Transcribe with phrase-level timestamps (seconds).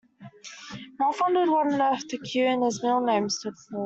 [0.99, 3.79] Ralph wondered what on earth the Q in his middle name stood for.